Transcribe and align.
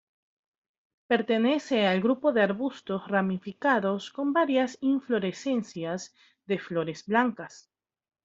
Pertenece 1.05 1.85
al 1.85 2.01
grupo 2.01 2.33
de 2.33 2.41
arbustos 2.41 3.07
ramificados 3.07 4.09
con 4.09 4.33
varias 4.33 4.79
inflorescencias 4.81 6.15
de 6.47 6.57
flores 6.57 7.05
blancas. 7.05 7.69